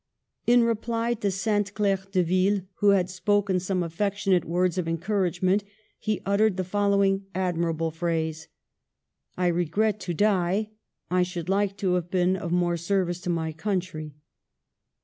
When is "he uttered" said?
5.99-6.57